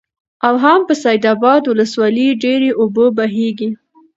[0.47, 3.69] او هم په سيدآباد ولسوالۍ ډېرې اوبه بهيږي،